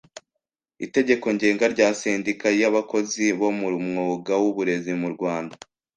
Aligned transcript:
Itegeko 0.85 1.25
Ngenga 1.35 1.65
rya 1.73 1.87
Sendika 1.99 2.47
y 2.59 2.63
Abakozi 2.69 3.23
bo 3.39 3.49
mu 3.59 3.67
Mwuga 3.91 4.33
w 4.43 4.45
Uburezi 4.51 4.91
mu 5.01 5.07
Rwanda 5.15 5.55